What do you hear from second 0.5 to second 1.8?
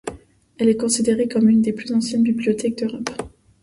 Elle est considérée comme une des